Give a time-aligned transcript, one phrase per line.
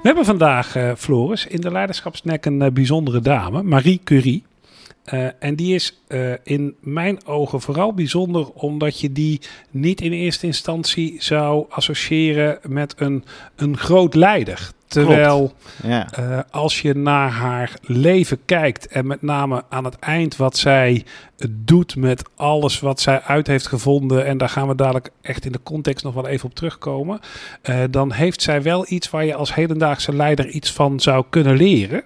[0.00, 4.42] We hebben vandaag, uh, Floris, in de leiderschapsnek een uh, bijzondere dame, Marie Curie.
[5.12, 6.00] Uh, en die is
[6.42, 9.40] in mijn ogen vooral bijzonder omdat je die
[9.70, 13.24] niet in eerste instantie zou associëren met een,
[13.56, 14.70] een groot leider.
[14.86, 16.08] Terwijl ja.
[16.18, 21.04] uh, als je naar haar leven kijkt en met name aan het eind wat zij
[21.50, 25.52] doet met alles wat zij uit heeft gevonden, en daar gaan we dadelijk echt in
[25.52, 27.20] de context nog wel even op terugkomen,
[27.90, 32.02] dan heeft zij wel iets waar je als hedendaagse leider iets van zou kunnen leren.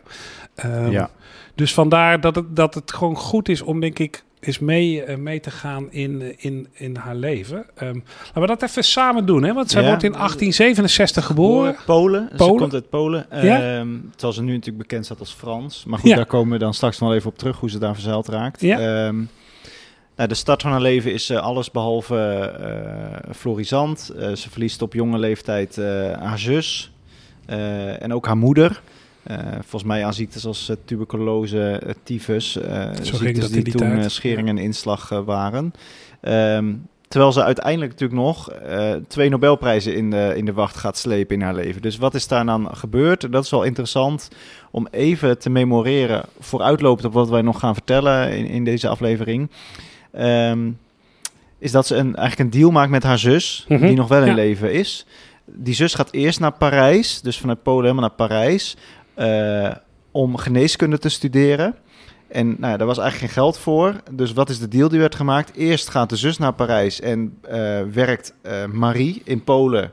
[0.64, 1.10] Um, ja.
[1.54, 5.16] Dus vandaar dat het, dat het gewoon goed is om, denk ik, is mee, uh,
[5.16, 7.56] mee te gaan in, uh, in, in haar leven.
[7.82, 9.52] Um, laten we dat even samen doen, hè?
[9.52, 9.88] want zij ja.
[9.88, 11.76] wordt in 1867 geboren.
[11.86, 12.28] Polen.
[12.36, 12.52] Polen.
[12.52, 13.26] Ze komt uit Polen.
[13.30, 13.78] Ja?
[13.78, 15.84] Um, terwijl ze nu natuurlijk bekend staat als Frans.
[15.84, 16.16] Maar goed, ja.
[16.16, 18.60] daar komen we dan straks nog even op terug, hoe ze daar verzeild raakt.
[18.60, 19.06] Ja.
[19.06, 19.28] Um,
[20.16, 22.52] nou, de start van haar leven is uh, alles behalve
[23.34, 24.12] florisant.
[24.34, 25.76] ze verliest op jonge leeftijd
[26.18, 26.92] haar zus
[27.98, 28.82] en ook haar moeder.
[29.30, 32.58] Uh, volgens mij aan ziektes als uh, tuberculose, uh, tyfus,
[33.02, 35.72] ziektes die, die toen schering en inslag waren.
[36.22, 38.52] Um, terwijl ze uiteindelijk natuurlijk nog
[39.08, 41.82] twee Nobelprijzen in de, in de wacht gaat slepen in haar leven.
[41.82, 43.32] Dus wat is daar dan gebeurd?
[43.32, 44.28] Dat is wel interessant
[44.70, 49.50] om even te memoreren, vooruitlopend op wat wij nog gaan vertellen in, in deze aflevering.
[50.18, 50.78] Um,
[51.58, 53.86] is dat ze een, eigenlijk een deal maakt met haar zus, mm -hmm.
[53.86, 54.34] die nog wel in ja.
[54.34, 55.06] leven is.
[55.44, 58.76] Die zus gaat eerst naar Parijs, dus vanuit Polen helemaal naar Parijs.
[59.18, 59.70] Uh,
[60.10, 61.74] om geneeskunde te studeren.
[62.28, 63.94] En nou ja, daar was eigenlijk geen geld voor.
[64.10, 65.56] Dus wat is de deal die werd gemaakt?
[65.56, 69.92] Eerst gaat de zus naar Parijs en uh, werkt uh, Marie in Polen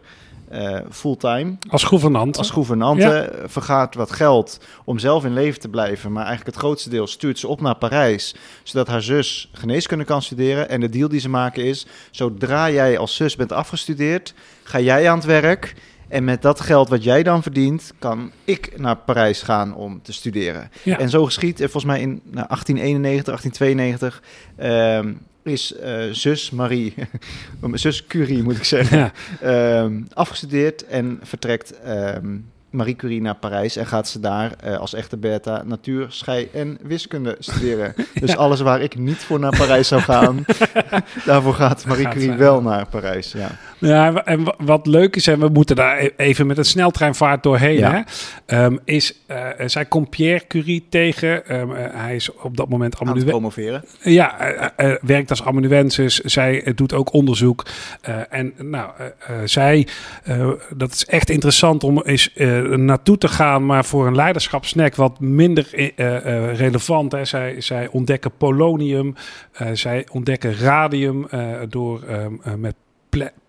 [0.90, 1.58] fulltime.
[1.70, 2.40] Als gouvernante.
[2.40, 3.32] Als gouvernante.
[3.42, 3.48] Ja.
[3.50, 6.12] Vergaat wat geld om zelf in leven te blijven.
[6.12, 8.36] Maar eigenlijk het grootste deel stuurt ze op naar Parijs.
[8.64, 10.70] Zodat haar zus geneeskunde kan studeren.
[10.70, 15.10] En de deal die ze maken is, zodra jij als zus bent afgestudeerd, ga jij
[15.10, 15.76] aan het werk.
[16.12, 20.14] En met dat geld wat jij dan verdient, kan ik naar Parijs gaan om te
[20.14, 20.70] studeren.
[20.84, 21.00] Ja.
[21.00, 24.24] En zo geschiet, volgens mij in nou, 1891, 1892,
[24.60, 26.94] uh, is uh, zus Marie,
[27.74, 29.12] zus Curie moet ik zeggen,
[29.42, 29.84] ja.
[29.84, 34.94] uh, afgestudeerd en vertrekt um, Marie Curie naar Parijs en gaat ze daar uh, als
[34.94, 37.94] echte beta natuur, schei en wiskunde studeren.
[38.14, 38.36] Dus ja.
[38.36, 40.46] alles waar ik niet voor naar Parijs zou gaan,
[41.26, 43.32] daarvoor gaat Marie gaat Curie wel naar Parijs.
[43.32, 43.50] Ja.
[43.82, 47.78] Ja, en wat leuk is, en we moeten daar e-, even met een sneltreinvaart doorheen,
[47.78, 48.06] ja.
[48.46, 51.56] hè, um, is, uh, zij komt Pierre Curie tegen.
[51.60, 53.30] Um, uh, hij is op dat moment amanuensis.
[53.30, 53.84] promoveren.
[54.02, 54.36] Ja,
[55.02, 56.20] werkt als amanuensis.
[56.20, 57.66] Zij doet ook onderzoek.
[58.30, 58.92] en nou,
[59.46, 59.88] zij,
[60.76, 65.94] dat is echt interessant om eens naartoe te gaan, maar voor een leiderschapssnack wat minder
[66.56, 67.12] relevant.
[67.12, 67.26] Hè.
[67.26, 69.16] Zij, zij ontdekken polonium,
[69.74, 71.28] zij ontdekken radium
[71.70, 72.76] door um, met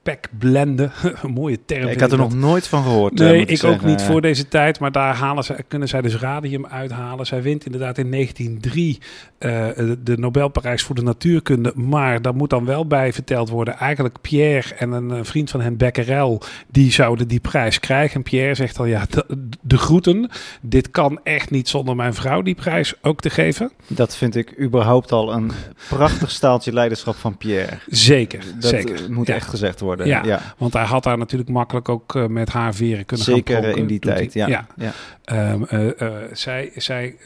[0.03, 0.93] pack blenden.
[1.23, 1.89] een mooie term.
[1.89, 3.15] ik had er nog nooit van gehoord.
[3.15, 4.81] Nee, ik, ook niet voor deze tijd.
[4.81, 7.27] Maar daar halen ze, kunnen zij dus radium uithalen.
[7.27, 8.99] Zij wint inderdaad in 1903
[9.39, 9.69] uh,
[10.03, 11.73] de Nobelprijs voor de natuurkunde.
[11.75, 13.77] Maar daar moet dan wel bij verteld worden.
[13.77, 18.17] Eigenlijk Pierre en een vriend van hen, Becquerel, die zouden die prijs krijgen.
[18.17, 20.31] En Pierre zegt al, ja, de, de groeten.
[20.61, 23.73] Dit kan echt niet zonder mijn vrouw die prijs ook te geven.
[23.87, 25.51] Dat vind ik überhaupt al een
[25.89, 27.79] prachtig staaltje leiderschap van Pierre.
[27.87, 29.13] Zeker, dat zeker.
[29.13, 29.92] moet echt gezegd worden.
[29.99, 33.55] Ja, ja, want hij had daar natuurlijk makkelijk ook uh, met haar veren kunnen Zeker
[33.55, 34.47] gaan Zeker in die tijd, ja.
[34.47, 34.93] ja.
[35.33, 37.17] Um, uh, uh, zij, zij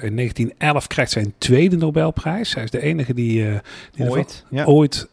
[0.00, 2.50] in 1911 krijgt zij een tweede Nobelprijs.
[2.50, 3.60] Zij is de enige die,
[3.92, 4.64] die ooit, ja.
[4.64, 5.08] ooit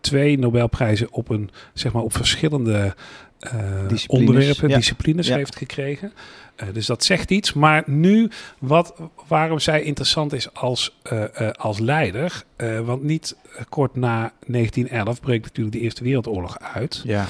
[0.00, 2.94] twee Nobelprijzen op, een, zeg maar, op verschillende
[3.88, 6.12] disciplines, onderwerpen, disciplines heeft gekregen.
[6.72, 7.52] Dus dat zegt iets.
[7.52, 8.94] Maar nu, wat,
[9.26, 10.98] waarom zij interessant is als,
[11.52, 12.44] als leider.
[12.84, 13.36] want niet
[13.68, 17.02] kort na 1911 breekt natuurlijk de Eerste Wereldoorlog uit.
[17.04, 17.26] Ja.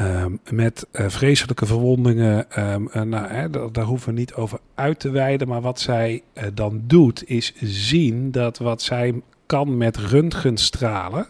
[0.00, 2.46] Um, met vreselijke verwondingen.
[2.72, 5.48] Um, nou, hè, daar, hoeven we niet over uit te wijden.
[5.48, 6.22] Maar wat zij
[6.54, 11.26] dan doet, is zien dat wat zij kan met röntgenstralen.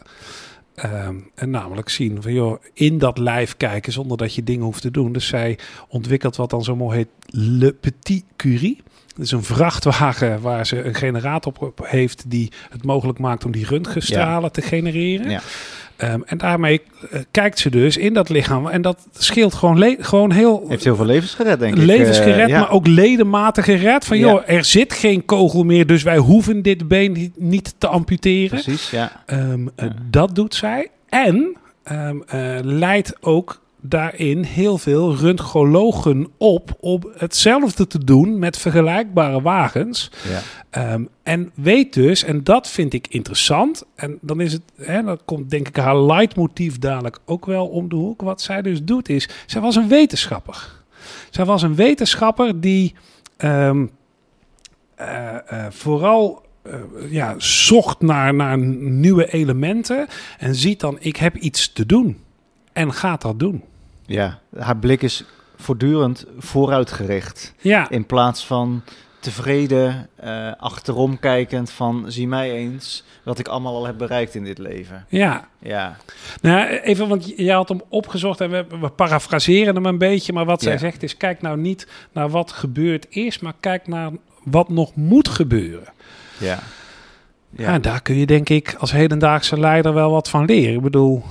[0.85, 4.83] Um, en namelijk zien van joh, in dat lijf kijken zonder dat je dingen hoeft
[4.83, 5.13] te doen.
[5.13, 8.83] Dus zij ontwikkelt wat dan zo mooi heet Le Petit Curie.
[9.17, 13.51] Dat is een vrachtwagen waar ze een generator op heeft die het mogelijk maakt om
[13.51, 14.49] die röntgenstralen ja.
[14.49, 15.31] te genereren.
[15.31, 15.41] Ja.
[16.03, 16.83] Um, en daarmee
[17.13, 18.67] uh, kijkt ze dus in dat lichaam.
[18.67, 20.65] En dat scheelt gewoon, gewoon heel...
[20.69, 21.83] Heeft heel veel levens gered, denk ik.
[21.83, 22.61] Levens gered, uh, ja.
[22.61, 24.05] maar ook ledematen gered.
[24.05, 28.63] Van joh, er zit geen kogel meer, dus wij hoeven dit been niet te amputeren.
[28.63, 29.25] Precies, ja.
[29.27, 30.89] Um, uh, dat doet zij.
[31.09, 31.57] En
[31.93, 32.25] um,
[32.63, 40.11] leidt ook daarin heel veel röntgologen op om hetzelfde te doen met vergelijkbare wagens.
[40.73, 40.93] Ja.
[40.93, 45.23] Um, en weet dus, en dat vind ik interessant, en dan is het, hè, dat
[45.25, 48.23] komt denk ik haar leidmotief dadelijk ook wel om de hoek.
[48.23, 50.77] Wat zij dus doet is, zij was een wetenschapper.
[51.31, 52.95] Zij was een wetenschapper die
[53.37, 53.87] ehm,
[54.95, 56.75] eh, eh, vooral uh,
[57.11, 60.07] ja, zocht naar, naar nieuwe elementen
[60.39, 62.19] en ziet dan, ik heb iets te doen.
[62.79, 63.63] En gaat dat doen.
[64.07, 65.25] Ja, haar blik is
[65.57, 67.55] voortdurend vooruitgericht.
[67.61, 67.91] Ja.
[67.91, 68.83] In plaats van
[69.21, 74.45] tevreden, uh, achterom kijkend van zie mij eens wat ik allemaal al heb bereikt in
[74.45, 75.07] dit leven.
[75.09, 75.49] Ja.
[75.59, 75.97] Ja.
[76.41, 80.45] Nou, even, want jij had hem opgezocht en we, we parafraseren hem een beetje, maar
[80.45, 84.11] wat zij zegt is kijk nou niet naar wat gebeurd is, maar kijk naar
[84.45, 85.93] wat nog moet gebeuren.
[86.39, 86.59] Ja.
[87.51, 90.75] Ja, ja daar kun je denk ik als hedendaagse leider wel wat van leren.
[90.75, 91.23] Ik bedoel,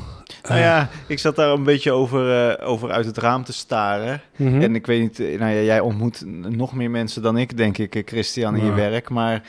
[0.47, 4.21] nou ja, ik zat daar een beetje over, uh, over uit het raam te staren.
[4.35, 4.61] Mm -hmm.
[4.61, 8.01] En ik weet niet, nou ja, jij ontmoet nog meer mensen dan ik, denk ik,
[8.05, 8.69] Christian, in ja.
[8.69, 9.09] je werk.
[9.09, 9.41] Maar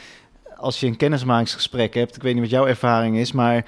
[0.56, 3.64] als je een kennismakingsgesprek hebt, ik weet niet wat jouw ervaring is, maar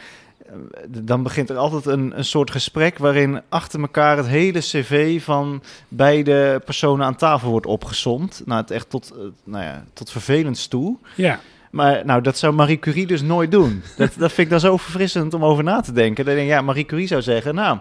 [0.88, 5.62] dan begint er altijd een, een soort gesprek waarin achter elkaar het hele cv van
[5.88, 8.42] beide personen aan tafel wordt opgezomd.
[8.44, 9.12] Nou, het echt tot,
[9.44, 10.96] nou ja, tot vervelend toe.
[11.14, 11.40] Ja.
[11.70, 13.82] Maar nou, dat zou Marie Curie dus nooit doen.
[13.96, 16.24] Dat, dat vind ik dan zo verfrissend om over na te denken.
[16.24, 17.78] Dan denk ik, ja, Marie Curie zou zeggen, nou,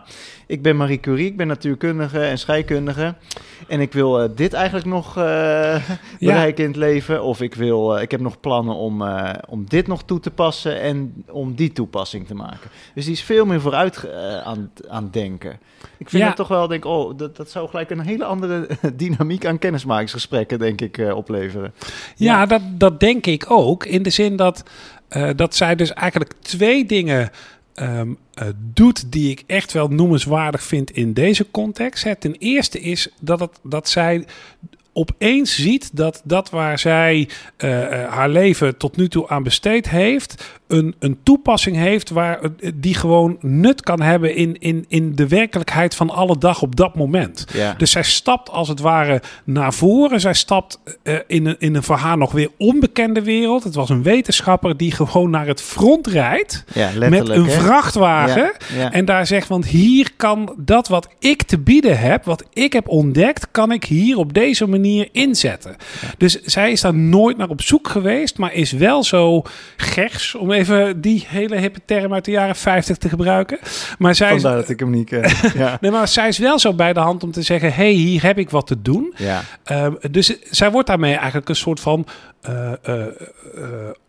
[0.47, 3.15] ik ben Marie Curie, ik ben natuurkundige en scheikundige.
[3.68, 5.24] En ik wil uh, dit eigenlijk nog uh,
[6.19, 7.24] bereiken in het leven.
[7.24, 9.03] Of ik, wil, uh, ik heb nog plannen om,
[9.50, 12.69] om dit nog toe te passen en om die toepassing te maken.
[12.95, 14.12] Dus die is veel meer vooruit
[14.44, 15.59] aan, aan denken.
[15.97, 16.27] Ik vind Ja.
[16.27, 20.59] het toch wel, denk oh, dat, dat zou gelijk een hele andere dynamiek aan kennismakingsgesprekken,
[20.59, 21.74] denk ik, opleveren.
[22.15, 23.79] Ja, Dat, dat denk ik ook.
[23.86, 24.64] In de zin dat,
[25.10, 27.30] uh, dat zij dus eigenlijk twee dingen
[27.76, 32.06] um, uh, doet die ik echt wel noemenswaardig vind in deze context.
[32.20, 34.26] Ten eerste is dat, het, dat zij
[35.00, 37.69] opeens ziet dat dat waar zij uh,
[38.10, 42.40] haar leven tot nu toe aan besteed heeft, een, een toepassing heeft waar
[42.75, 46.96] die gewoon nut kan hebben in, in, in de werkelijkheid van alle dag op dat
[46.96, 47.46] moment.
[47.54, 47.74] Ja.
[47.78, 50.19] Dus zij stapt als het ware naar voren.
[50.19, 53.63] Zij stapt uh, in, een, in een voor haar nog weer onbekende wereld.
[53.63, 57.52] Het was een wetenschapper die gewoon naar het front rijdt ja, met een hè?
[57.52, 58.52] vrachtwagen.
[58.78, 58.92] Ja.
[58.92, 62.88] En daar zegt, want hier kan dat wat ik te bieden heb, wat ik heb
[62.88, 65.75] ontdekt, kan ik hier op deze manier inzetten.
[66.18, 69.41] Dus zij is daar nooit naar op zoek geweest, maar is wel zo
[69.77, 73.59] gers, om even die hele hippe term uit de jaren 50 te gebruiken.
[73.97, 75.31] Maar zij Vandaar is, dat ik hem niet ken.
[75.63, 75.77] ja.
[75.81, 78.38] nee, maar zij is wel zo bij de hand om te zeggen, hey, hier heb
[78.38, 79.13] ik wat te doen.
[79.18, 79.44] Ja.
[79.71, 82.06] Uh, dus zij wordt daarmee eigenlijk een soort van
[82.50, 83.06] uh, uh,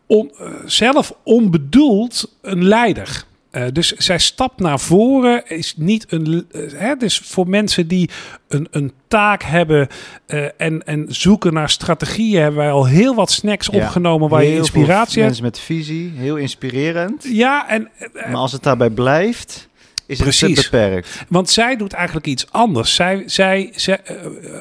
[0.07, 0.33] on,
[0.65, 3.25] zelf onbedoeld een leider.
[3.53, 6.47] Uh, dus zij stapt naar voren, is niet een.
[6.53, 8.11] Uh, hè, dus voor mensen die
[8.49, 9.89] een, een taak hebben
[10.27, 13.83] uh, en, en zoeken naar strategieën, hebben wij al heel wat snacks ja.
[13.83, 15.25] opgenomen waar je inspiratie hebt.
[15.25, 17.25] Mensen met visie, heel inspirerend.
[17.29, 17.89] Ja, en.
[18.13, 19.69] maar als het daarbij blijft.
[20.07, 20.57] Is Precies.
[20.57, 21.25] het beperkt.
[21.29, 22.95] Want zij doet eigenlijk iets anders.
[22.95, 24.01] Zij, zij, zij,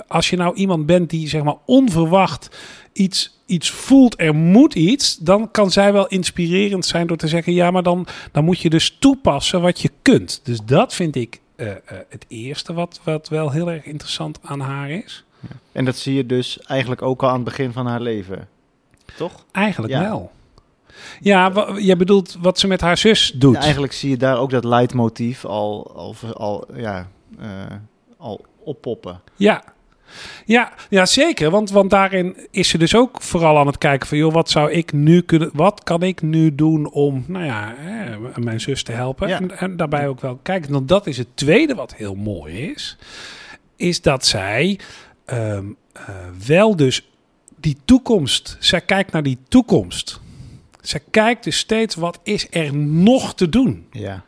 [0.08, 2.50] als je nou iemand bent die zeg maar onverwacht
[3.00, 7.54] iets, iets voelt, er moet iets, dan kan zij wel inspirerend zijn door te zeggen,
[7.54, 10.42] ja, maar dan, dan moet je dus toepassen wat je kunt.
[10.44, 11.74] Dus dat vind ik uh, uh,
[12.10, 15.24] het eerste wat, wat wel heel erg interessant aan haar is.
[15.40, 15.56] Ja.
[15.72, 18.48] En dat zie je dus eigenlijk ook al aan het begin van haar leven,
[19.18, 19.46] toch?
[19.52, 20.02] Eigenlijk ja.
[20.02, 20.32] wel.
[21.22, 23.56] Ja, jij bedoelt wat ze met haar zus doet.
[23.56, 27.08] Ja, eigenlijk zie je daar ook dat leidmotief al, al, al, ja,
[27.40, 27.48] uh,
[28.18, 29.22] al oppoppen.
[29.36, 29.64] Ja,
[30.46, 31.50] ja, ja zeker.
[31.50, 34.18] Want, want daarin is ze dus ook vooral aan het kijken van...
[34.18, 35.50] joh, wat zou ik nu kunnen...
[35.54, 39.28] wat kan ik nu doen om, nou ja, hè, mijn zus te helpen?
[39.28, 39.40] Ja.
[39.40, 40.72] En, en, daarbij ook wel kijken.
[40.72, 42.98] Want dat is het tweede wat heel mooi is...
[43.76, 44.80] is dat zij
[45.26, 46.06] um, uh,
[46.48, 47.10] wel dus
[47.60, 48.58] die toekomst...
[48.60, 50.20] zij kijkt naar die toekomst.
[50.82, 53.88] Zij kijkt dus steeds wat is er nog te doen.
[53.92, 54.24] Ja,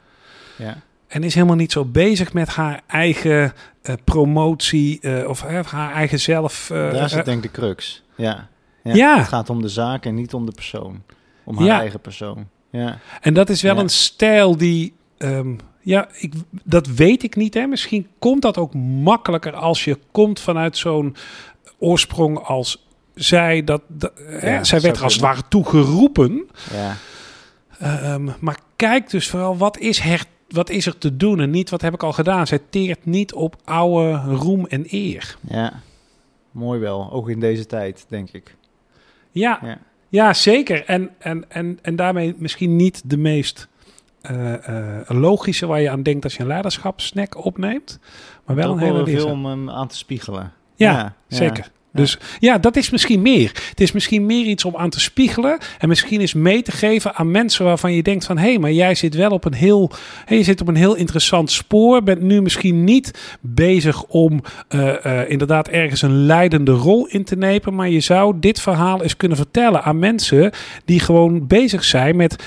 [0.58, 0.82] ja.
[1.12, 3.54] En is helemaal niet zo bezig met haar eigen
[3.84, 6.68] uh, promotie uh, of uh, haar eigen zelf.
[6.74, 8.04] Daar zit denk ik de crux.
[8.16, 8.48] Ja.
[8.84, 8.94] ja.
[8.94, 9.18] Ja.
[9.18, 11.02] Het gaat om de zaak en niet om de persoon.
[11.44, 11.80] Om haar Ja.
[11.80, 12.48] eigen persoon.
[12.70, 12.98] Ja.
[13.22, 13.82] En dat is wel Ja.
[13.82, 14.94] een stijl die.
[15.18, 17.54] ehm, ja, ik, dat weet ik niet.
[17.54, 17.66] Hè.
[17.68, 21.16] Misschien komt dat ook makkelijker als je komt vanuit zo'n
[21.80, 23.64] oorsprong als zij.
[23.64, 26.50] Dat, dat, hè, zij werd er als het ware toegeroepen.
[26.74, 26.96] Ja.
[27.80, 31.70] Ehm, maar kijk dus vooral wat is, her, wat is er te doen en niet
[31.70, 32.48] wat heb ik al gedaan.
[32.48, 35.38] Zij teert niet op oude roem en eer.
[35.48, 35.74] ja.
[36.52, 37.12] Mooi wel.
[37.12, 38.56] Ook in deze tijd, denk ik.
[39.32, 39.78] Ja, ja.
[40.10, 40.34] Ja.
[40.34, 40.86] zeker.
[40.86, 43.68] En, en, en, en daarmee misschien niet de meest
[44.22, 48.00] eh, eh, logische waar je aan denkt als je een leiderschapssnack opneemt.
[48.46, 50.54] Maar wel Ook een hele veel om hem aan te spiegelen.
[50.76, 51.54] Ja, Ja, ja.
[51.94, 53.52] Dus ja, dat is misschien meer.
[53.70, 55.58] Het is misschien meer iets om aan te spiegelen.
[55.80, 58.38] En misschien is mee te geven aan mensen waarvan je denkt van...
[58.38, 59.92] hé, hey, maar jij zit wel op een heel...
[60.26, 62.04] Hey, je zit op een heel interessant spoor.
[62.04, 67.36] Bent nu misschien niet bezig om uh, uh, inderdaad ergens een leidende rol in te
[67.36, 67.76] nemen.
[67.76, 70.52] Maar je zou dit verhaal eens kunnen vertellen aan mensen...
[70.86, 72.44] die gewoon bezig zijn met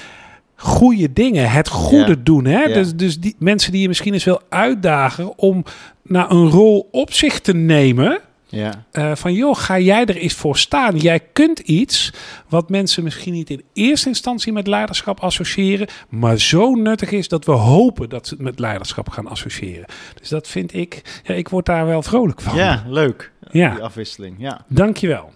[0.57, 2.45] goede dingen, het goede doen.
[2.45, 2.63] Hè?
[2.63, 2.75] Ja.
[2.75, 5.65] Dus, dus die mensen die je misschien eens wil uitdagen om
[6.03, 8.21] naar een rol op zich te nemen.
[8.54, 8.84] Ja.
[8.92, 10.96] Uh, van joh, ga jij er eens voor staan?
[10.96, 12.12] Jij kunt iets
[12.49, 17.44] wat mensen misschien niet in eerste instantie met leiderschap associëren, maar zo nuttig is dat
[17.44, 19.87] we hopen dat ze het met leiderschap gaan associëren.
[20.14, 22.56] Dus dat vind ik, ja, ik word daar wel vrolijk van.
[22.56, 23.32] Ja, leuk.
[23.50, 23.70] Ja.
[23.75, 24.37] Die afwisseling.
[24.38, 24.64] Ja.
[24.68, 25.32] Dankjewel.